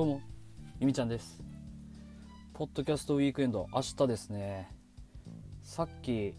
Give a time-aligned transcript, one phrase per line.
[0.00, 0.22] どうも、
[0.78, 1.42] ゆみちゃんです。
[2.54, 4.74] ポッドキャストウィークエンド、明日ですね。
[5.60, 6.34] さっき、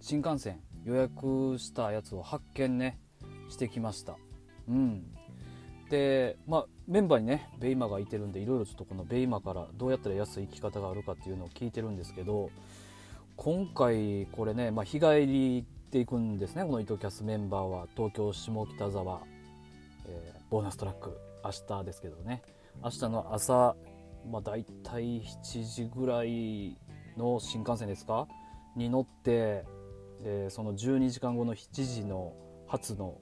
[0.00, 2.98] 新幹線予約したやつを発見ね、
[3.50, 4.16] してきました。
[4.70, 5.04] うん。
[5.90, 12.48] で、まあ、メンバーにね、ベイマがいてるんで、いろいろちょっとこのベイマからどうやったら安い生き方があるかっていうのを聞いてるんですけど、
[13.36, 19.20] 今回これね、まあ、日帰りで行くんですね、この糸キャスメンバーは、東京下北沢、
[20.06, 22.42] えボーナストラック明日ですけどね。
[22.82, 23.76] 明日の朝、
[24.28, 26.76] まあ、大体7時ぐらい
[27.16, 28.26] の新幹線ですか？
[28.74, 29.64] に乗って
[30.22, 32.34] でその12時間後の7時の
[32.66, 33.18] 初の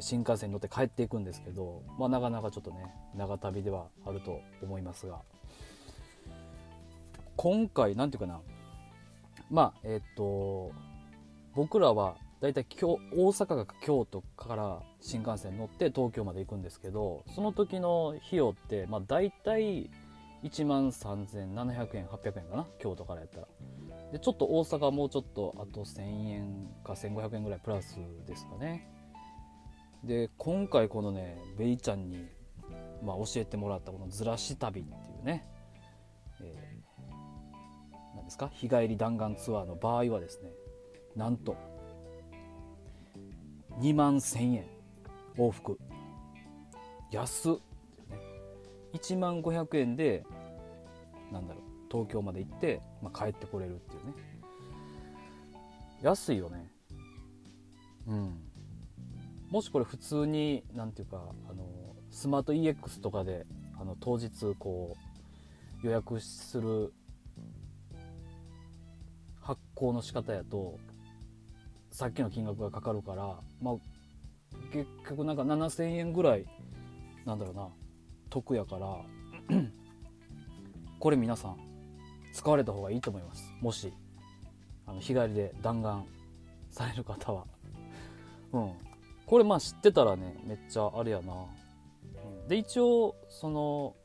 [0.00, 5.22] 新幹線に乗って帰っていくんですけど、まあ、なかなかちょっとね長旅ではあると思いますが。
[7.36, 8.40] 今回なんていうかな。
[9.50, 10.72] まあえっ、と
[11.54, 19.88] 僕らは大体京大阪が京都から新幹線に乗って東京まで行くんですけどその時の費用って、まあ、大体
[20.42, 23.46] 1万3700円800円かな京都からやったら。
[24.10, 28.90] でちょっと大阪もうちょっとあと1000円か1500円ぐらいプラスですかね。
[30.02, 32.26] で今回このねベイちゃんに、
[33.04, 35.48] まあ、教えてもらったこのずらし旅っていうね、
[36.40, 36.72] えー
[38.16, 40.50] なんですか日帰り弾丸ツアーの場合はですね
[41.16, 41.56] なんと
[43.80, 44.64] 2万1000円
[45.36, 45.78] 往復。
[47.10, 47.54] 安っ、
[48.94, 50.24] 1万500円で
[51.30, 54.12] なんだろう東京まで行って、まあ、帰ってこれるっていうね。
[56.02, 56.70] 安いよね。
[58.06, 58.40] うん。
[59.50, 61.66] もしこれ普通になんていうかあの
[62.10, 63.46] スマート EX とかで
[63.78, 64.96] あの当日こ
[65.82, 66.92] う予約する
[69.40, 70.78] 発行の仕方やと
[71.92, 73.74] さっきの金額がかかるから、まあ、
[74.72, 76.46] 結局なんか7000円ぐらい
[77.26, 77.68] なんだろうな。
[78.30, 78.96] 得やから。
[80.98, 81.56] これ皆さん
[82.32, 83.52] 使われた方がいいと思います。
[83.60, 83.92] もし
[84.86, 86.02] あの日帰りで弾丸
[86.70, 87.44] される方は。
[88.52, 88.72] うん。
[89.26, 92.48] これまあ知ってたらねめっちゃあれやな、うん。
[92.48, 93.96] で一応その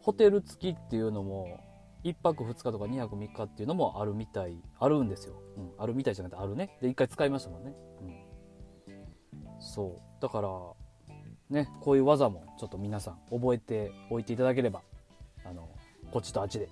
[0.00, 1.60] ホテル付きっていうのも
[2.04, 6.76] 1泊2日とか2泊3日っていうのもあるみたいあるんですよ、うん、あるみたいじゃなくてあるね。
[6.80, 7.74] で1回使いましたもんね、
[8.86, 10.22] うん、そう。
[10.22, 10.48] だから
[11.50, 14.82] ねこういう技もちょっと皆さん覚えておいていただければ
[15.44, 15.68] あの
[16.10, 16.68] こっちとあっちで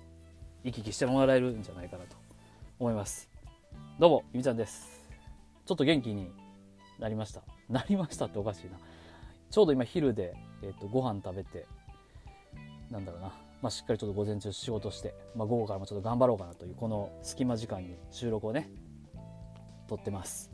[0.63, 2.15] 行き来してもらえるんじゃないかなと
[2.79, 3.29] 思います。
[3.99, 5.05] どうもゆみちゃんです。
[5.65, 6.31] ちょっと元気に
[6.97, 7.43] なりました。
[7.69, 8.79] なりましたっておかしいな。
[9.51, 11.65] ちょうど今昼で、えっとご飯食べて
[12.89, 13.48] なんだろうな。
[13.61, 18.69] まあ、しっかりちょっと午前中仕事して、まあ、午後からもちょっと頑張ろうかなというこの隙間時間に収録をね
[19.87, 20.51] 撮ってます。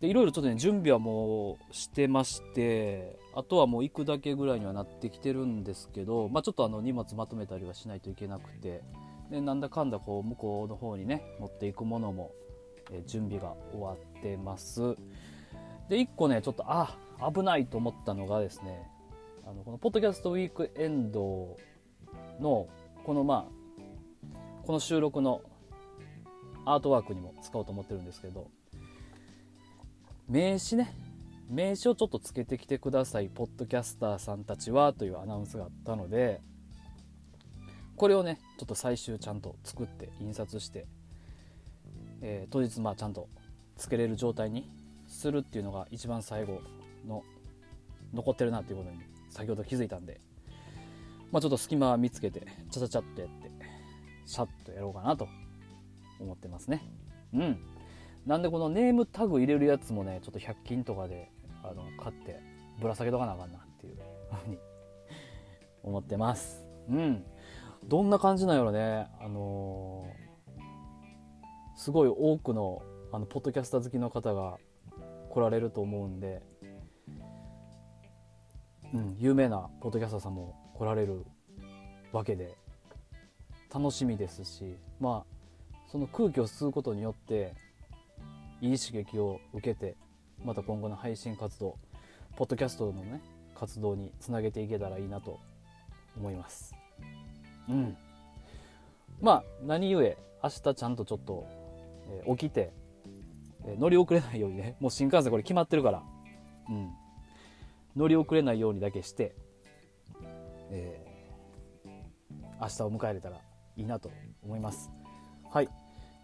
[0.00, 8.82] でいろいろちょっとね準備はもうしてましてあとはもう行くだけぐらいにはなってきてるんですけど、まあ、ちょっとあの荷物まとめたりはしないといけなくて
[9.30, 12.32] でなんだかんだこう向こうの方にね持っていくものも、
[13.06, 14.96] 準備が終わってます。
[15.88, 16.96] で1個ねちょっとあ
[17.34, 18.88] 危ないと思ったのがですね
[19.44, 21.56] あのこのポッドキャストウィークエンド
[22.40, 22.68] の
[23.04, 24.36] このまあ
[24.66, 25.42] この収録の
[26.64, 28.48] アートワークにも使おうと思ってるんですけど
[30.28, 30.92] 名刺ね。
[31.48, 33.28] 名刺をちょっとつけてきてください。
[33.28, 36.40] ポッドキャスターさんたちはというアナウンスがあったので
[37.94, 40.86] これをねちょっと最終ちゃんと作って印刷して、
[42.20, 43.28] えー当日まあちゃんと
[43.76, 44.68] つけれる状態に
[45.06, 46.60] するっていうのが一番最後
[47.06, 47.22] の
[48.12, 48.98] 残ってるなっていうことに
[49.30, 50.20] 先ほど気づいたんで
[51.36, 53.50] まあ、ちょっと隙間見つけてチャチャチャっとやって
[54.24, 55.28] シャッとやろうかなと
[56.18, 56.82] 思ってますね。
[57.34, 57.58] うん。
[58.24, 61.30] なんでこのネームタグ入れるやつもねちょっと100均とかで
[61.62, 62.40] あの買って
[62.80, 63.96] ぶら下げとかなあかんなっていう
[64.46, 64.58] ふうに
[65.84, 66.66] 思ってます。
[66.88, 67.22] うん。
[67.84, 69.06] どんな感じなんやろね。
[69.20, 70.26] あのー
[71.76, 72.80] すごい多くの
[73.12, 74.56] あのポッドキャスター好きの方が
[75.28, 76.42] 来られると思うんで
[78.94, 81.24] うん、有名なポッドキャスターさんも来られる
[82.12, 82.54] わけで
[83.72, 85.36] 楽しみですしまあ
[85.90, 87.54] その空気を吸うことによって
[88.60, 89.96] いい刺激を受けて
[90.44, 91.76] また今後の配信活動
[92.36, 93.20] ポッドキャストのね
[93.54, 95.40] 活動につなげていけたらいいなと
[96.16, 96.74] 思います。
[97.68, 97.96] うん。
[99.20, 100.16] まあ何故明
[100.62, 101.46] 日ちゃんとちょっと、
[102.10, 102.72] えー起きて、
[103.64, 106.02] えー乗り遅れないようにねもう新幹線これ決まってるから。
[106.68, 106.90] うん。
[107.96, 109.34] 乗り遅れないようにだけして、
[110.70, 111.06] えー
[112.60, 113.36] 明日を迎えれたら
[113.76, 114.10] いいなと
[114.42, 114.90] 思います。
[115.50, 115.68] はい。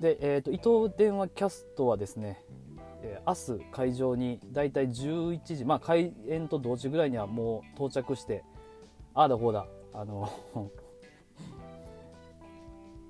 [0.01, 2.43] で、えっ、と、伊藤電話キャストはですね、
[3.03, 8.45] えー、明日会場にだいたい11時まあ開演と同時ぐらいにはもう到着して
[9.13, 10.29] ああだこうだあの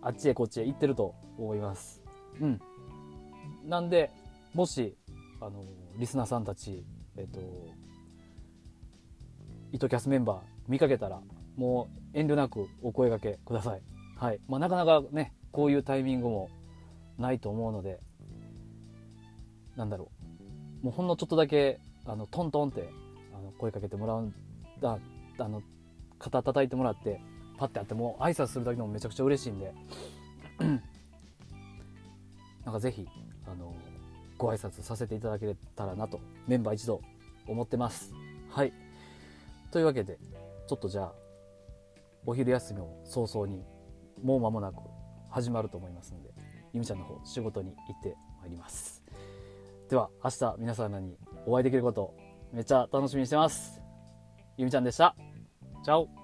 [0.01, 2.03] あっちへこっちへ行ってると思います
[2.41, 2.61] うん
[3.67, 4.11] なんで
[4.55, 4.97] もし
[5.43, 5.63] あの
[5.97, 6.87] リスナーさんたち
[7.17, 7.39] えっ、と
[9.73, 11.21] 糸キャスメンバー見かけたら
[11.57, 13.83] もう遠慮なくお声がけください。
[14.17, 14.41] はい。
[14.49, 16.49] まあ、なかなかねこういうタイミングも
[17.19, 18.01] ないと思うので
[19.77, 20.11] なんだろ
[20.83, 20.87] う。
[20.87, 22.89] もうほんのちょっとだけあのトントンって
[23.35, 24.33] あの声かけてもらう
[24.81, 24.99] だ
[25.39, 25.63] あの
[26.19, 27.21] 肩叩いてもらって
[27.59, 29.75] パッてやってもう挨拶するだけでもめちゃくちゃ嬉しいんで
[32.65, 33.07] なんかぜひ
[33.47, 33.75] あの
[34.39, 37.03] ご挨拶させていただけたらなとメンバー一同
[37.47, 38.15] 思ってます。
[38.49, 38.73] はい。
[39.71, 40.19] というわけで
[40.67, 41.13] ちょっとじゃあ
[42.25, 43.65] お昼休みを早々に
[44.23, 44.77] もう間もなく
[45.31, 46.31] 始まると思いますので
[46.73, 49.03] ゆみちゃんの方仕事に行ってまいります。
[49.89, 52.15] では明日皆さんにお会いできること
[52.53, 53.81] めっちゃ楽しみにしてます。
[54.57, 55.15] ゆみちゃんでした
[55.85, 56.22] チャオ。